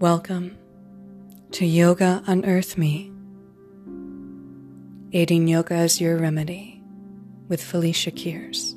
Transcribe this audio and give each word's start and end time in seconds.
Welcome 0.00 0.56
to 1.50 1.66
Yoga 1.66 2.22
Unearth 2.26 2.78
Me, 2.78 3.12
aiding 5.12 5.46
yoga 5.46 5.74
as 5.74 6.00
your 6.00 6.16
remedy 6.16 6.82
with 7.48 7.62
Felicia 7.62 8.10
Kears. 8.10 8.72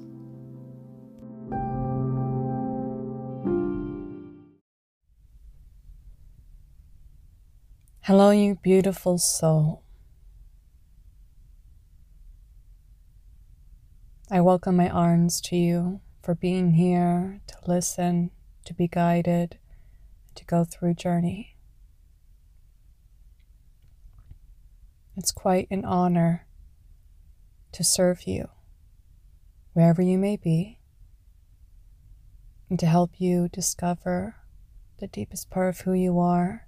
Hello, 8.02 8.32
you 8.32 8.56
beautiful 8.62 9.18
soul. 9.18 9.84
I 14.30 14.42
welcome 14.42 14.76
my 14.76 14.90
arms 14.90 15.40
to 15.44 15.56
you 15.56 16.02
for 16.22 16.36
being 16.36 16.74
here 16.74 17.40
to 17.48 17.56
listen, 17.66 18.32
to 18.66 18.74
be 18.74 18.90
guided, 18.90 19.58
to 20.36 20.46
go 20.46 20.64
through 20.64 20.96
journey. 20.96 21.56
It's 25.16 25.32
quite 25.32 25.68
an 25.70 25.86
honor 25.86 26.48
to 27.74 27.84
serve 27.84 28.28
you 28.28 28.50
wherever 29.74 30.02
you 30.02 30.18
may 30.18 30.36
be 30.36 30.80
and 32.70 32.80
to 32.80 32.86
help 32.86 33.20
you 33.20 33.50
discover 33.50 34.36
the 35.00 35.08
deepest 35.08 35.50
part 35.50 35.70
of 35.70 35.82
who 35.82 35.94
you 35.94 36.18
are, 36.18 36.68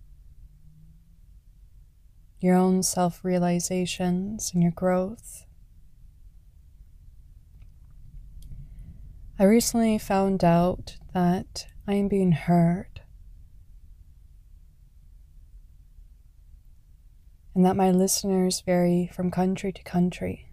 your 2.40 2.55
own 2.55 2.84
self 2.84 3.24
realizations, 3.24 4.52
and 4.54 4.62
your 4.62 4.72
growth. 4.72 5.46
I 9.40 9.46
recently 9.46 9.98
found 9.98 10.44
out 10.44 10.98
that 11.13 11.68
I 11.88 11.96
am 11.96 12.07
being 12.07 12.34
heard 12.34 12.95
and 17.55 17.65
that 17.65 17.77
my 17.77 17.89
listeners 17.89 18.59
vary 18.59 19.09
from 19.13 19.31
country 19.31 19.71
to 19.71 19.81
country. 19.84 20.51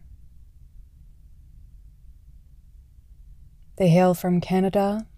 They 3.76 3.88
hail 3.88 4.14
from 4.14 4.40
Canada, 4.40 5.08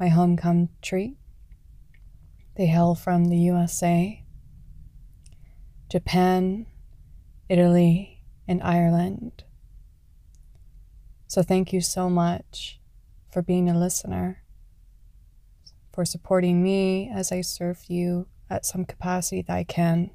my 0.00 0.08
home 0.08 0.36
country. 0.36 1.16
They 2.56 2.66
hail 2.66 2.96
from 2.96 3.26
the 3.26 3.36
USA, 3.36 4.24
Japan, 5.88 6.66
Italy, 7.48 8.24
and 8.48 8.60
Ireland. 8.60 9.44
So 11.28 11.42
thank 11.42 11.72
you 11.72 11.80
so 11.80 12.10
much 12.10 12.80
for 13.30 13.42
being 13.42 13.70
a 13.70 13.78
listener, 13.78 14.42
for 15.94 16.04
supporting 16.04 16.62
me 16.62 17.08
as 17.14 17.30
I 17.30 17.42
serve 17.42 17.84
you 17.86 18.26
at 18.50 18.66
some 18.66 18.84
capacity 18.84 19.42
that 19.42 19.56
I 19.56 19.64
can. 19.64 20.10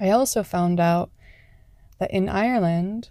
I 0.00 0.10
also 0.10 0.42
found 0.42 0.78
out 0.78 1.10
that 1.98 2.10
in 2.10 2.28
Ireland, 2.28 3.10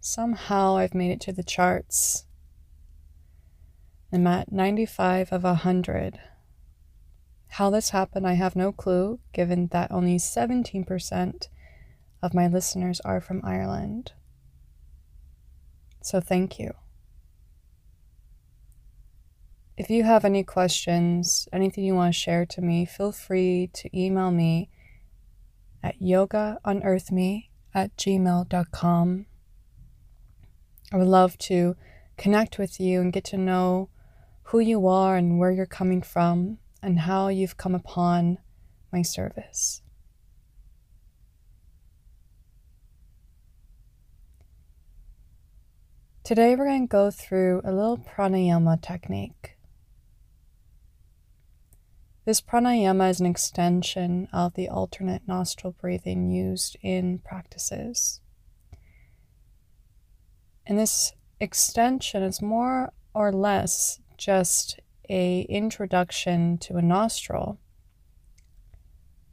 somehow 0.00 0.76
I've 0.76 0.94
made 0.94 1.12
it 1.12 1.20
to 1.22 1.32
the 1.32 1.44
charts. 1.44 2.26
I'm 4.12 4.26
at 4.26 4.50
95 4.50 5.32
of 5.32 5.44
100. 5.44 6.18
How 7.48 7.70
this 7.70 7.90
happened, 7.90 8.26
I 8.26 8.34
have 8.34 8.56
no 8.56 8.72
clue, 8.72 9.20
given 9.32 9.68
that 9.68 9.90
only 9.92 10.16
17% 10.16 11.48
of 12.22 12.34
my 12.34 12.48
listeners 12.48 13.00
are 13.00 13.20
from 13.20 13.40
Ireland. 13.44 14.12
So 16.02 16.20
thank 16.20 16.58
you. 16.58 16.72
If 19.76 19.90
you 19.90 20.04
have 20.04 20.24
any 20.24 20.42
questions, 20.42 21.48
anything 21.52 21.84
you 21.84 21.94
want 21.94 22.14
to 22.14 22.18
share 22.18 22.46
to 22.46 22.62
me, 22.62 22.84
feel 22.86 23.12
free 23.12 23.70
to 23.74 23.98
email 23.98 24.30
me 24.30 24.70
at 25.86 26.00
yogaunearthme 26.00 27.48
at 27.72 27.96
gmail.com. 27.96 29.26
I 30.92 30.96
would 30.96 31.06
love 31.06 31.38
to 31.38 31.76
connect 32.16 32.58
with 32.58 32.80
you 32.80 33.00
and 33.00 33.12
get 33.12 33.22
to 33.26 33.36
know 33.36 33.88
who 34.44 34.58
you 34.58 34.88
are 34.88 35.16
and 35.16 35.38
where 35.38 35.52
you're 35.52 35.64
coming 35.64 36.02
from 36.02 36.58
and 36.82 37.00
how 37.00 37.28
you've 37.28 37.56
come 37.56 37.74
upon 37.74 38.38
my 38.92 39.02
service. 39.02 39.82
Today, 46.24 46.56
we're 46.56 46.64
going 46.64 46.88
to 46.88 46.90
go 46.90 47.12
through 47.12 47.60
a 47.64 47.70
little 47.70 47.98
pranayama 47.98 48.82
technique. 48.82 49.55
This 52.26 52.40
pranayama 52.40 53.08
is 53.08 53.20
an 53.20 53.26
extension 53.26 54.26
of 54.32 54.54
the 54.54 54.68
alternate 54.68 55.22
nostril 55.28 55.76
breathing 55.80 56.28
used 56.28 56.76
in 56.82 57.20
practices. 57.20 58.20
And 60.66 60.76
this 60.76 61.12
extension 61.38 62.24
is 62.24 62.42
more 62.42 62.92
or 63.14 63.32
less 63.32 64.00
just 64.16 64.80
a 65.08 65.42
introduction 65.42 66.58
to 66.58 66.78
a 66.78 66.82
nostril 66.82 67.60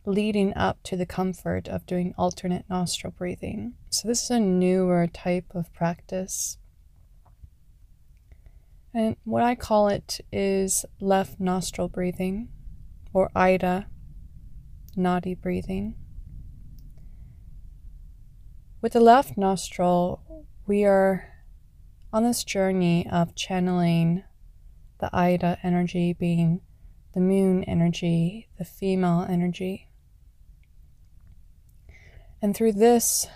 leading 0.06 0.54
up 0.56 0.84
to 0.84 0.96
the 0.96 1.08
comfort 1.08 1.68
of 1.68 1.88
doing 1.88 2.14
alternate 2.16 2.66
nostril 2.70 3.12
breathing. 3.18 3.74
So 3.90 4.08
this 4.08 4.26
is 4.26 4.30
a 4.30 4.40
newer 4.40 5.08
type 5.08 5.56
of 5.56 5.74
practice. 5.74 6.60
And 8.94 9.16
what 9.24 9.42
I 9.42 9.56
call 9.56 9.88
it 9.88 10.20
is 10.32 10.86
left 11.00 11.40
nostril 11.40 11.88
breathing 11.88 12.50
or 13.14 13.30
Ida, 13.36 13.88
nadi 14.98 15.40
breathing. 15.40 15.96
With 18.82 18.94
the 18.94 19.00
left 19.00 19.38
nostril, 19.38 20.22
we 20.68 20.84
are 20.84 21.30
on 22.12 22.24
this 22.24 22.44
journey 22.44 23.08
of 23.10 23.36
channeling 23.36 24.24
the 25.00 25.10
Ida 25.16 25.58
energy 25.64 26.14
being 26.14 26.62
the 27.14 27.20
moon 27.20 27.64
energy, 27.64 28.50
the 28.58 28.66
female 28.66 29.26
energy. 29.30 29.90
And 32.42 32.56
through 32.56 32.74
this, 32.74 33.28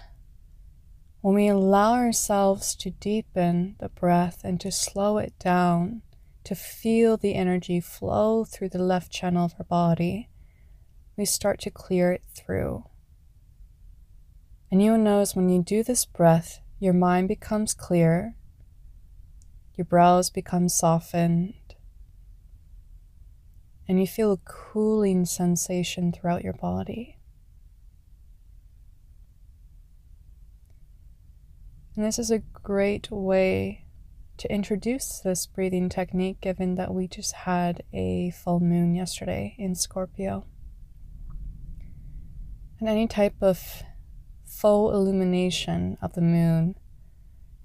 when 1.21 1.35
we 1.35 1.47
allow 1.47 1.93
ourselves 1.93 2.75
to 2.75 2.91
deepen 2.91 3.75
the 3.79 3.89
breath 3.89 4.41
and 4.43 4.59
to 4.61 4.71
slow 4.71 5.17
it 5.17 5.33
down, 5.39 6.01
to 6.47 6.55
feel 6.55 7.17
the 7.17 7.35
energy 7.35 7.81
flow 7.81 8.45
through 8.45 8.69
the 8.69 8.81
left 8.81 9.11
channel 9.11 9.43
of 9.43 9.55
our 9.59 9.65
body, 9.65 10.29
we 11.17 11.25
start 11.25 11.59
to 11.59 11.69
clear 11.69 12.13
it 12.13 12.23
through. 12.33 12.85
And 14.71 14.81
you 14.81 14.91
will 14.91 14.97
notice 14.97 15.35
when 15.35 15.49
you 15.49 15.61
do 15.61 15.83
this 15.83 16.05
breath, 16.05 16.61
your 16.79 16.93
mind 16.93 17.27
becomes 17.27 17.73
clear, 17.73 18.37
your 19.75 19.83
brows 19.83 20.29
become 20.29 20.69
softened, 20.69 21.53
and 23.85 23.99
you 23.99 24.07
feel 24.07 24.31
a 24.31 24.37
cooling 24.37 25.25
sensation 25.25 26.13
throughout 26.13 26.45
your 26.45 26.53
body. 26.53 27.17
And 31.97 32.05
this 32.05 32.17
is 32.17 32.31
a 32.31 32.39
great 32.39 33.11
way 33.11 33.86
to 34.37 34.51
introduce 34.51 35.19
this 35.19 35.45
breathing 35.45 35.89
technique, 35.89 36.41
given 36.41 36.75
that 36.75 36.93
we 36.93 37.07
just 37.07 37.33
had 37.33 37.83
a 37.93 38.31
full 38.31 38.59
moon 38.59 38.93
yesterday 38.95 39.55
in 39.57 39.75
Scorpio. 39.75 40.45
And 42.79 42.87
any 42.87 43.07
type 43.07 43.35
of 43.41 43.83
full 44.45 44.91
illumination 44.91 45.97
of 46.01 46.13
the 46.13 46.21
moon 46.21 46.75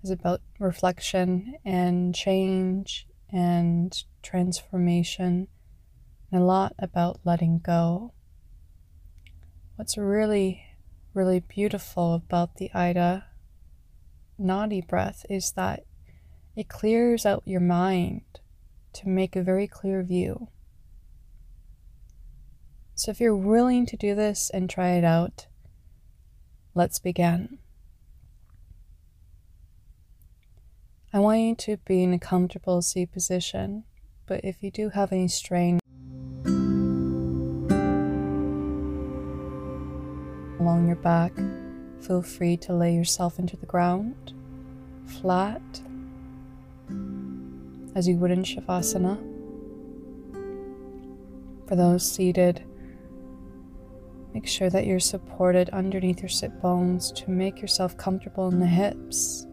is 0.02 0.10
about 0.10 0.40
reflection 0.58 1.54
and 1.64 2.14
change 2.14 3.06
and 3.30 4.04
transformation, 4.22 5.48
and 6.30 6.42
a 6.42 6.44
lot 6.44 6.74
about 6.78 7.20
letting 7.24 7.58
go. 7.58 8.12
What's 9.76 9.96
really, 9.96 10.64
really 11.14 11.40
beautiful 11.40 12.14
about 12.14 12.56
the 12.56 12.70
Ida 12.74 13.26
Nadi 14.40 14.86
breath 14.86 15.24
is 15.30 15.52
that 15.52 15.84
it 16.54 16.68
clears 16.68 17.24
out 17.24 17.42
your 17.46 17.60
mind 17.60 18.22
to 18.92 19.08
make 19.08 19.34
a 19.34 19.42
very 19.42 19.66
clear 19.66 20.02
view. 20.02 20.48
So, 22.94 23.10
if 23.10 23.20
you're 23.20 23.36
willing 23.36 23.86
to 23.86 23.96
do 23.96 24.14
this 24.14 24.50
and 24.52 24.68
try 24.68 24.90
it 24.90 25.04
out, 25.04 25.46
let's 26.74 26.98
begin. 26.98 27.58
I 31.12 31.18
want 31.18 31.40
you 31.40 31.54
to 31.54 31.76
be 31.78 32.02
in 32.02 32.12
a 32.12 32.18
comfortable 32.18 32.80
seat 32.80 33.12
position, 33.12 33.84
but 34.26 34.44
if 34.44 34.62
you 34.62 34.70
do 34.70 34.90
have 34.90 35.12
any 35.12 35.28
strain 35.28 35.78
along 40.60 40.86
your 40.86 40.96
back, 40.96 41.32
feel 42.00 42.22
free 42.22 42.56
to 42.58 42.72
lay 42.74 42.94
yourself 42.94 43.38
into 43.38 43.56
the 43.56 43.66
ground, 43.66 44.32
flat 45.06 45.82
as 47.94 48.08
you 48.08 48.16
would 48.16 48.30
in 48.30 48.42
Shavasana. 48.42 49.18
For 51.68 51.76
those 51.76 52.10
seated, 52.10 52.64
make 54.34 54.46
sure 54.46 54.70
that 54.70 54.86
you're 54.86 55.00
supported 55.00 55.70
underneath 55.70 56.20
your 56.20 56.28
sit 56.28 56.60
bones 56.60 57.12
to 57.12 57.30
make 57.30 57.60
yourself 57.60 57.96
comfortable 57.96 58.48
in 58.48 58.60
the 58.60 58.66
hips 58.66 59.46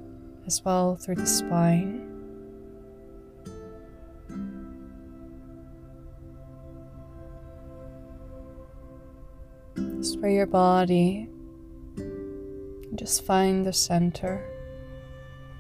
as 0.46 0.64
well 0.64 0.96
through 0.96 1.16
the 1.16 1.28
spine. 1.28 2.06
Spray 10.02 10.36
your 10.36 10.48
body 10.48 11.30
just 13.00 13.24
find 13.24 13.66
the 13.66 13.72
center 13.72 14.46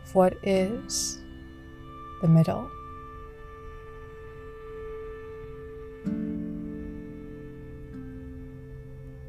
of 0.04 0.14
what 0.14 0.36
is 0.44 1.20
the 2.22 2.28
middle. 2.28 2.70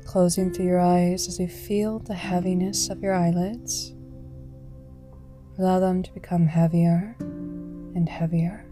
Closing 0.06 0.52
through 0.52 0.66
your 0.66 0.80
eyes 0.80 1.28
as 1.28 1.38
you 1.38 1.46
feel 1.46 2.00
the 2.00 2.14
heaviness 2.14 2.88
of 2.90 3.00
your 3.00 3.14
eyelids. 3.14 3.94
Allow 5.58 5.78
them 5.78 6.02
to 6.02 6.12
become 6.12 6.46
heavier 6.46 7.16
and 7.20 8.08
heavier, 8.08 8.66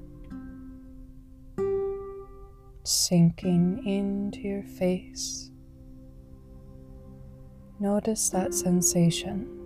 sinking 2.83 3.87
into 3.87 4.41
your 4.41 4.63
face. 4.63 5.51
Notice 7.79 8.31
that 8.31 8.55
sensation. 8.55 9.58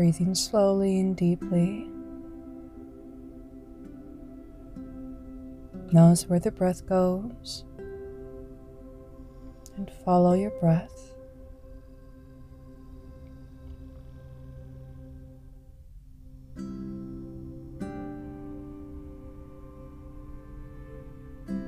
Breathing 0.00 0.34
slowly 0.34 0.98
and 0.98 1.14
deeply. 1.14 1.86
Knows 5.92 6.26
where 6.26 6.40
the 6.40 6.50
breath 6.50 6.86
goes 6.86 7.66
and 9.76 9.90
follow 10.02 10.32
your 10.32 10.52
breath. 10.52 11.12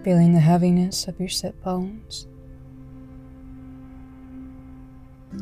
Feeling 0.02 0.32
the 0.32 0.40
heaviness 0.40 1.06
of 1.06 1.20
your 1.20 1.28
sit 1.28 1.62
bones, 1.62 2.26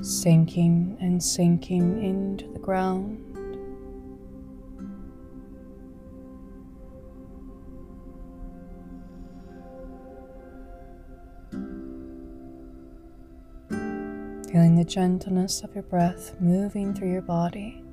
sinking 0.03 0.97
and 1.01 1.23
sinking 1.23 2.03
into 2.03 2.47
the 2.53 2.59
ground. 2.59 3.27
Feeling 14.51 14.75
the 14.75 14.85
gentleness 14.85 15.63
of 15.63 15.75
your 15.75 15.85
breath 15.85 16.35
moving 16.41 16.93
through 16.93 17.13
your 17.13 17.23
body. 17.23 17.85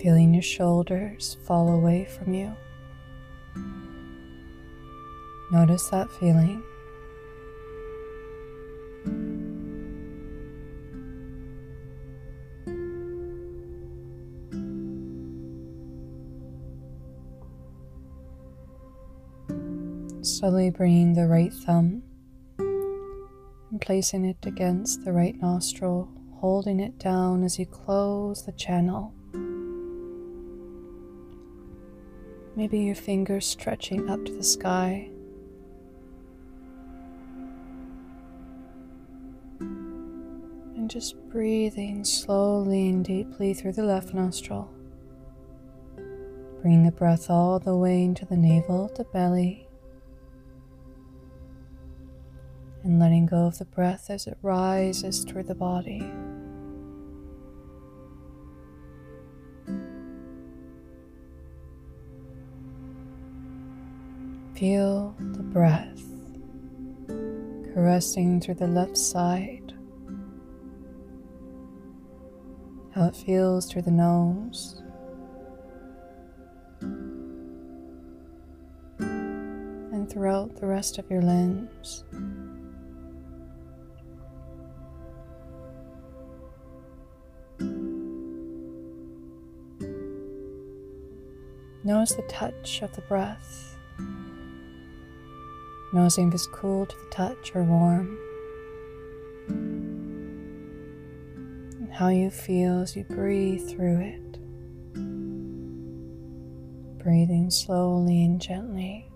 Feeling 0.00 0.32
your 0.32 0.42
shoulders 0.42 1.36
fall 1.46 1.68
away 1.68 2.04
from 2.04 2.32
you. 2.32 2.56
Notice 5.50 5.88
that 5.90 6.10
feeling. 6.10 6.62
Slowly 20.22 20.70
bringing 20.70 21.14
the 21.14 21.26
right 21.28 21.52
thumb 21.52 22.02
and 22.58 23.80
placing 23.80 24.24
it 24.24 24.44
against 24.44 25.04
the 25.04 25.12
right 25.12 25.40
nostril, 25.40 26.08
holding 26.34 26.80
it 26.80 26.98
down 26.98 27.44
as 27.44 27.58
you 27.58 27.66
close 27.66 28.44
the 28.44 28.52
channel. 28.52 29.14
Maybe 32.56 32.80
your 32.80 32.94
fingers 32.96 33.46
stretching 33.46 34.10
up 34.10 34.24
to 34.24 34.32
the 34.32 34.42
sky. 34.42 35.10
Just 40.96 41.28
breathing 41.28 42.02
slowly 42.02 42.88
and 42.88 43.04
deeply 43.04 43.52
through 43.52 43.72
the 43.72 43.82
left 43.82 44.14
nostril. 44.14 44.66
Bring 46.62 46.84
the 46.86 46.90
breath 46.90 47.28
all 47.28 47.58
the 47.58 47.76
way 47.76 48.02
into 48.02 48.24
the 48.24 48.38
navel, 48.38 48.90
the 48.96 49.04
belly. 49.04 49.68
and 52.82 52.98
letting 52.98 53.26
go 53.26 53.44
of 53.44 53.58
the 53.58 53.64
breath 53.66 54.08
as 54.08 54.26
it 54.26 54.38
rises 54.40 55.24
through 55.24 55.42
the 55.42 55.54
body. 55.54 56.00
Feel 64.54 65.14
the 65.18 65.42
breath 65.42 66.00
caressing 67.74 68.40
through 68.40 68.54
the 68.54 68.66
left 68.68 68.96
side, 68.96 69.65
how 72.96 73.04
it 73.04 73.14
feels 73.14 73.70
through 73.70 73.82
the 73.82 73.90
nose. 73.90 74.82
And 78.98 80.08
throughout 80.10 80.56
the 80.56 80.66
rest 80.66 80.96
of 80.96 81.04
your 81.10 81.20
limbs. 81.20 82.04
Notice 91.84 92.14
the 92.14 92.22
touch 92.22 92.80
of 92.80 92.96
the 92.96 93.02
breath. 93.02 93.76
Noticing 95.92 96.28
if 96.28 96.34
it's 96.34 96.46
cool 96.46 96.86
to 96.86 96.96
the 96.96 97.10
touch 97.10 97.54
or 97.54 97.62
warm. 97.62 98.18
How 101.96 102.08
you 102.08 102.28
feel 102.28 102.82
as 102.82 102.94
you 102.94 103.04
breathe 103.04 103.66
through 103.70 103.98
it. 104.00 104.38
Breathing 107.02 107.50
slowly 107.50 108.22
and 108.22 108.38
gently. 108.38 109.10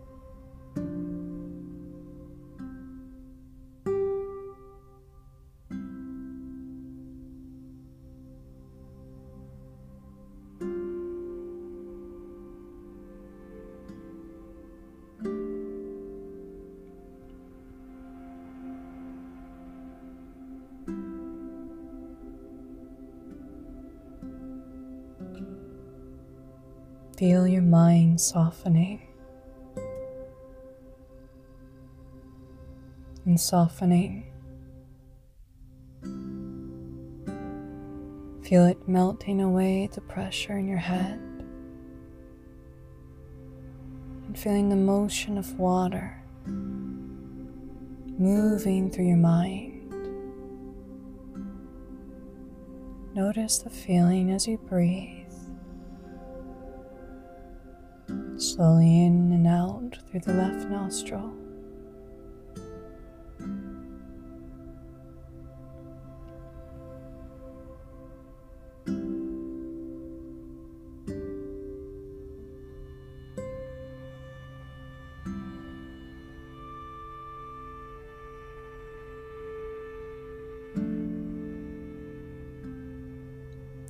Feel 27.20 27.46
your 27.46 27.60
mind 27.60 28.18
softening 28.18 29.06
and 33.26 33.38
softening. 33.38 34.24
Feel 38.42 38.64
it 38.64 38.88
melting 38.88 39.42
away 39.42 39.90
the 39.92 40.00
pressure 40.00 40.56
in 40.56 40.66
your 40.66 40.78
head 40.78 41.20
and 44.26 44.38
feeling 44.38 44.70
the 44.70 44.76
motion 44.76 45.36
of 45.36 45.58
water 45.58 46.22
moving 48.18 48.90
through 48.90 49.08
your 49.08 49.18
mind. 49.18 49.92
Notice 53.14 53.58
the 53.58 53.68
feeling 53.68 54.30
as 54.30 54.48
you 54.48 54.56
breathe. 54.56 55.19
slowly 58.40 59.04
in 59.04 59.32
and 59.32 59.46
out 59.46 59.98
through 60.08 60.20
the 60.20 60.32
left 60.32 60.66
nostril. 60.68 61.32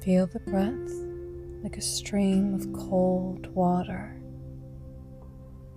Feel 0.03 0.27
the 0.27 0.41
breath 0.41 0.91
like 1.63 1.77
a 1.77 1.81
stream 1.81 2.55
of 2.55 2.73
cold 2.73 3.47
water 3.55 4.20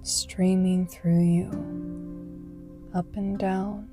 streaming 0.03 0.85
through 0.85 1.23
you, 1.23 2.91
up 2.93 3.15
and 3.15 3.39
down. 3.39 3.89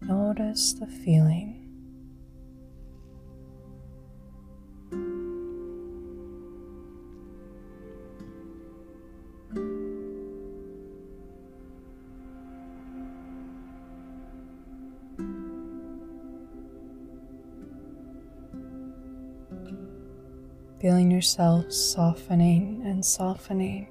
Notice 0.00 0.74
the 0.74 0.86
feeling. 0.86 1.67
Feeling 20.80 21.10
yourself 21.10 21.72
softening 21.72 22.82
and 22.84 23.04
softening. 23.04 23.88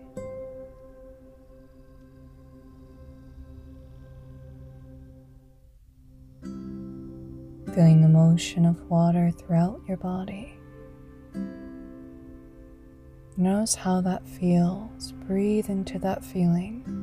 Feeling 7.75 8.01
the 8.01 8.08
motion 8.08 8.65
of 8.65 8.82
water 8.89 9.32
throughout 9.32 9.82
your 9.88 9.98
body. 9.98 10.58
Notice 13.36 13.75
how 13.75 14.01
that 14.01 14.27
feels. 14.27 15.12
Breathe 15.27 15.70
into 15.70 16.00
that 16.00 16.24
feeling. 16.24 16.97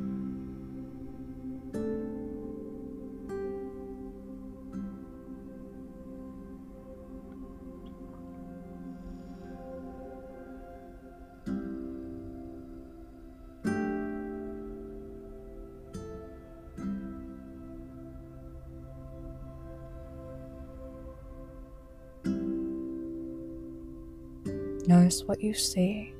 Notice 24.87 25.23
what 25.23 25.41
you 25.41 25.55
see 25.55 26.13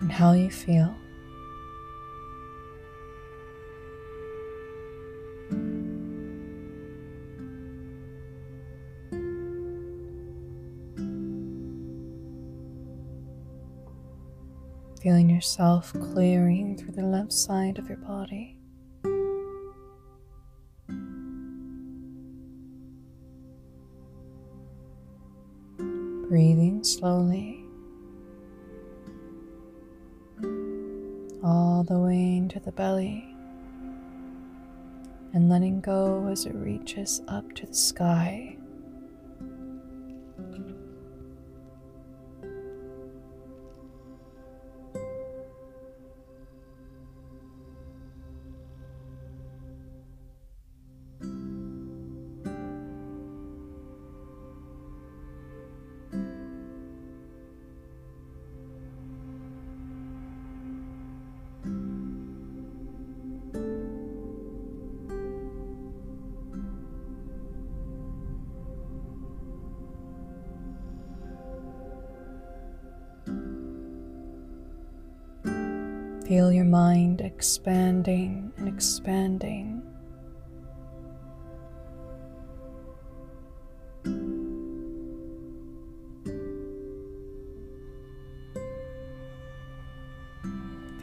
and 0.00 0.12
how 0.12 0.32
you 0.34 0.50
feel. 0.50 0.94
Feeling 15.02 15.28
yourself 15.28 15.92
clearing 15.92 16.76
through 16.76 16.92
the 16.92 17.02
left 17.02 17.32
side 17.32 17.78
of 17.78 17.88
your 17.88 17.98
body. 17.98 18.61
Slowly 27.02 27.64
all 31.42 31.82
the 31.82 31.98
way 31.98 32.36
into 32.36 32.60
the 32.60 32.70
belly 32.70 33.34
and 35.32 35.48
letting 35.50 35.80
go 35.80 36.28
as 36.30 36.46
it 36.46 36.54
reaches 36.54 37.20
up 37.26 37.52
to 37.54 37.66
the 37.66 37.74
sky. 37.74 38.56
Feel 76.32 76.50
your 76.50 76.64
mind 76.64 77.20
expanding 77.20 78.54
and 78.56 78.66
expanding. 78.66 79.82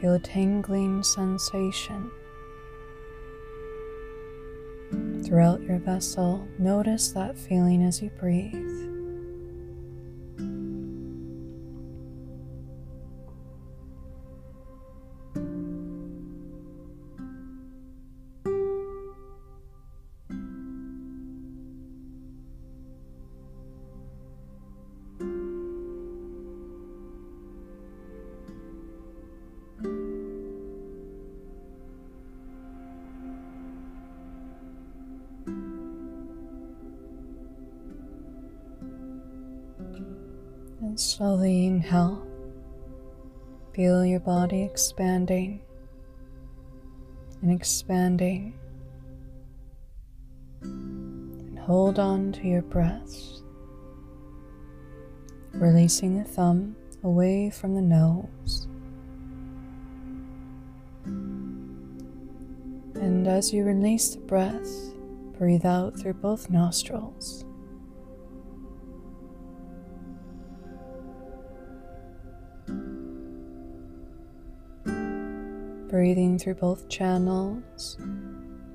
Feel 0.00 0.14
a 0.14 0.18
tingling 0.18 1.04
sensation 1.04 2.10
throughout 5.22 5.62
your 5.62 5.78
vessel. 5.78 6.44
Notice 6.58 7.12
that 7.12 7.38
feeling 7.38 7.84
as 7.84 8.02
you 8.02 8.10
breathe. 8.18 8.99
And 40.80 40.98
slowly 40.98 41.66
inhale. 41.66 42.26
Feel 43.74 44.04
your 44.04 44.20
body 44.20 44.62
expanding 44.62 45.60
and 47.42 47.52
expanding. 47.52 48.58
And 50.62 51.58
hold 51.58 51.98
on 51.98 52.32
to 52.32 52.46
your 52.46 52.62
breath, 52.62 53.14
releasing 55.52 56.16
the 56.18 56.24
thumb 56.24 56.76
away 57.04 57.50
from 57.50 57.74
the 57.74 57.82
nose. 57.82 58.66
And 62.94 63.26
as 63.26 63.52
you 63.52 63.64
release 63.64 64.14
the 64.14 64.20
breath, 64.20 64.94
breathe 65.38 65.66
out 65.66 65.98
through 65.98 66.14
both 66.14 66.48
nostrils. 66.50 67.44
Breathing 75.90 76.38
through 76.38 76.54
both 76.54 76.88
channels 76.88 77.98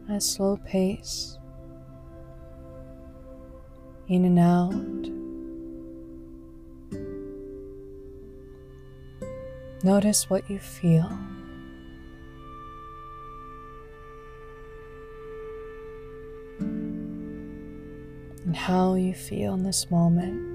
at 0.09 0.17
a 0.17 0.21
slow 0.21 0.57
pace, 0.65 1.37
in 4.09 4.25
and 4.25 4.37
out. 4.37 4.73
Notice 9.83 10.29
what 10.29 10.49
you 10.49 10.59
feel. 10.59 11.09
And 18.45 18.55
how 18.55 18.95
you 18.95 19.13
feel 19.13 19.53
in 19.53 19.63
this 19.63 19.89
moment. 19.89 20.54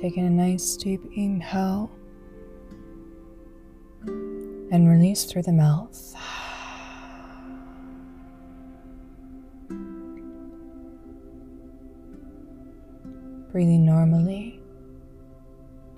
Taking 0.00 0.26
a 0.26 0.30
nice 0.30 0.76
deep 0.76 1.02
inhale 1.14 1.90
and 4.06 4.88
release 4.88 5.24
through 5.24 5.42
the 5.42 5.52
mouth. 5.52 6.14
Breathing 13.52 13.84
normally, 13.84 14.62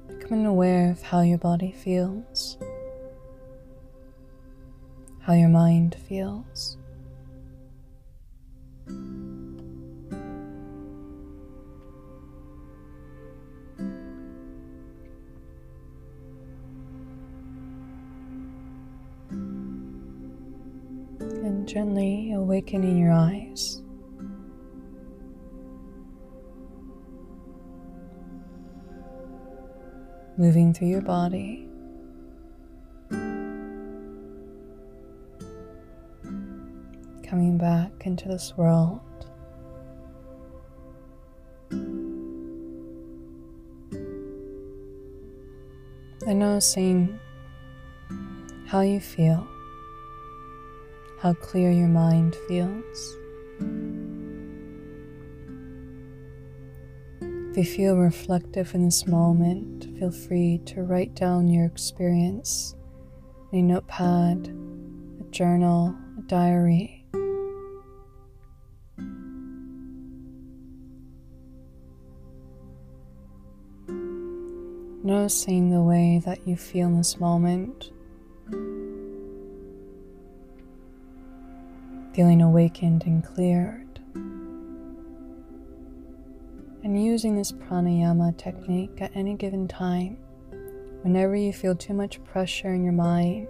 becoming 0.08 0.46
aware 0.46 0.90
of 0.90 1.00
how 1.02 1.20
your 1.20 1.38
body 1.38 1.70
feels, 1.70 2.58
how 5.20 5.34
your 5.34 5.48
mind 5.48 5.94
feels. 6.08 6.76
Gently 21.72 22.32
awakening 22.34 22.98
your 22.98 23.12
eyes. 23.12 23.82
moving 30.36 30.72
through 30.74 30.88
your 30.88 31.02
body. 31.02 31.68
Coming 37.22 37.58
back 37.58 37.92
into 38.04 38.28
this 38.28 38.54
world. 38.56 39.00
And 46.26 46.38
noticing 46.38 47.18
how 48.66 48.80
you 48.80 49.00
feel, 49.00 49.46
how 51.22 51.32
clear 51.34 51.70
your 51.70 51.86
mind 51.86 52.34
feels. 52.48 53.16
If 57.52 57.56
you 57.56 57.64
feel 57.64 57.96
reflective 57.96 58.74
in 58.74 58.86
this 58.86 59.06
moment, 59.06 59.84
feel 60.00 60.10
free 60.10 60.60
to 60.66 60.82
write 60.82 61.14
down 61.14 61.46
your 61.46 61.64
experience 61.64 62.74
in 63.52 63.70
a 63.70 63.74
notepad, 63.74 64.48
a 65.20 65.24
journal, 65.30 65.94
a 66.18 66.22
diary. 66.22 67.06
Noticing 75.04 75.70
the 75.70 75.82
way 75.82 76.20
that 76.24 76.48
you 76.48 76.56
feel 76.56 76.88
in 76.88 76.96
this 76.96 77.20
moment. 77.20 77.92
Feeling 82.14 82.42
awakened 82.42 83.04
and 83.06 83.24
cleared 83.24 83.92
and 86.84 87.02
using 87.02 87.36
this 87.36 87.52
pranayama 87.52 88.36
technique 88.36 89.00
at 89.00 89.14
any 89.14 89.34
given 89.34 89.68
time 89.68 90.18
whenever 91.02 91.34
you 91.34 91.52
feel 91.52 91.74
too 91.74 91.94
much 91.94 92.22
pressure 92.24 92.72
in 92.74 92.84
your 92.84 92.92
mind, 92.92 93.48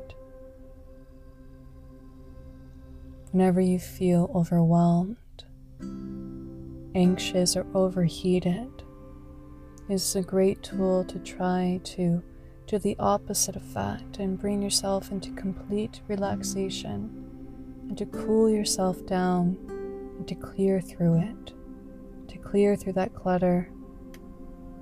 whenever 3.30 3.60
you 3.60 3.78
feel 3.78 4.30
overwhelmed, 4.34 5.16
anxious, 6.94 7.56
or 7.56 7.66
overheated. 7.74 8.70
Is 9.88 10.14
a 10.14 10.22
great 10.22 10.62
tool 10.62 11.04
to 11.04 11.18
try 11.18 11.80
to 11.84 12.22
do 12.66 12.78
the 12.78 12.96
opposite 12.98 13.56
effect 13.56 14.18
and 14.18 14.38
bring 14.38 14.62
yourself 14.62 15.10
into 15.10 15.32
complete 15.32 16.00
relaxation 16.06 17.21
and 17.88 17.98
to 17.98 18.06
cool 18.06 18.48
yourself 18.48 19.04
down 19.06 19.56
and 20.18 20.26
to 20.28 20.34
clear 20.34 20.80
through 20.80 21.20
it 21.20 21.52
to 22.32 22.38
clear 22.38 22.76
through 22.76 22.94
that 22.94 23.14
clutter, 23.14 23.70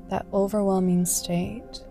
that 0.08 0.24
overwhelming 0.32 1.04
state. 1.04 1.84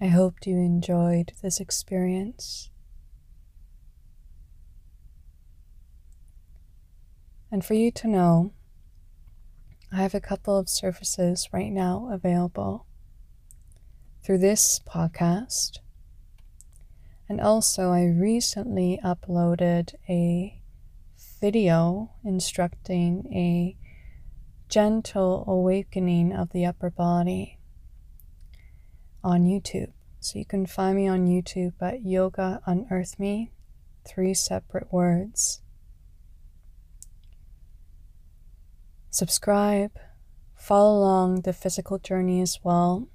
I 0.00 0.06
hoped 0.06 0.46
you 0.46 0.56
enjoyed 0.56 1.32
this 1.42 1.58
experience. 1.58 2.70
And 7.50 7.64
for 7.64 7.74
you 7.74 7.90
to 7.92 8.08
know 8.08 8.52
I 9.90 9.96
have 9.96 10.14
a 10.14 10.20
couple 10.20 10.58
of 10.58 10.68
services 10.68 11.48
right 11.50 11.72
now 11.72 12.10
available 12.12 12.84
through 14.22 14.38
this 14.38 14.80
podcast. 14.86 15.78
And 17.26 17.40
also, 17.40 17.90
I 17.90 18.04
recently 18.04 19.00
uploaded 19.02 19.94
a 20.08 20.60
video 21.40 22.10
instructing 22.24 23.32
a 23.32 23.76
gentle 24.68 25.44
awakening 25.46 26.34
of 26.34 26.50
the 26.50 26.66
upper 26.66 26.90
body 26.90 27.58
on 29.24 29.44
YouTube. 29.44 29.92
So 30.20 30.38
you 30.38 30.44
can 30.44 30.66
find 30.66 30.96
me 30.96 31.08
on 31.08 31.26
YouTube 31.26 31.74
at 31.80 32.04
Yoga 32.04 32.60
Unearth 32.66 33.18
Me, 33.18 33.52
three 34.06 34.34
separate 34.34 34.92
words. 34.92 35.62
Subscribe, 39.10 39.92
follow 40.54 40.98
along 40.98 41.42
the 41.42 41.52
physical 41.52 41.98
journey 41.98 42.40
as 42.40 42.58
well. 42.62 43.08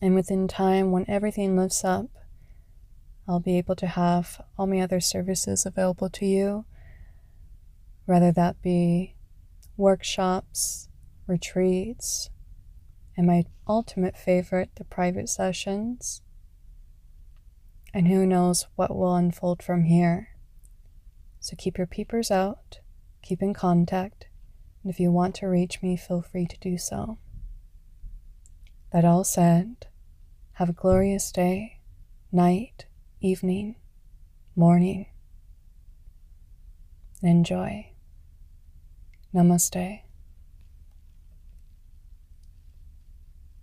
And 0.00 0.14
within 0.14 0.46
time, 0.48 0.90
when 0.92 1.04
everything 1.08 1.56
lifts 1.56 1.84
up, 1.84 2.06
I'll 3.26 3.40
be 3.40 3.58
able 3.58 3.76
to 3.76 3.86
have 3.86 4.40
all 4.56 4.66
my 4.66 4.80
other 4.80 5.00
services 5.00 5.66
available 5.66 6.08
to 6.10 6.24
you, 6.24 6.64
whether 8.06 8.32
that 8.32 8.62
be 8.62 9.16
workshops, 9.76 10.88
retreats, 11.26 12.30
and 13.16 13.26
my 13.26 13.44
ultimate 13.66 14.16
favorite, 14.16 14.70
the 14.76 14.84
private 14.84 15.28
sessions. 15.28 16.22
And 17.92 18.08
who 18.08 18.24
knows 18.24 18.66
what 18.76 18.94
will 18.94 19.14
unfold 19.14 19.62
from 19.62 19.84
here. 19.84 20.28
So 21.40 21.56
keep 21.56 21.76
your 21.76 21.86
peepers 21.86 22.30
out, 22.30 22.78
keep 23.22 23.42
in 23.42 23.52
contact, 23.52 24.27
and 24.88 24.94
if 24.94 25.00
you 25.00 25.12
want 25.12 25.34
to 25.34 25.46
reach 25.46 25.82
me, 25.82 25.98
feel 25.98 26.22
free 26.22 26.46
to 26.46 26.56
do 26.60 26.78
so. 26.78 27.18
That 28.90 29.04
all 29.04 29.22
said, 29.22 29.86
have 30.54 30.70
a 30.70 30.72
glorious 30.72 31.30
day, 31.30 31.80
night, 32.32 32.86
evening, 33.20 33.76
morning. 34.56 35.04
Enjoy. 37.22 37.90
Namaste. 39.34 40.07